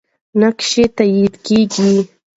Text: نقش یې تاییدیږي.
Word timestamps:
نقش 0.39 0.69
یې 0.79 0.85
تاییدیږي. 0.97 1.93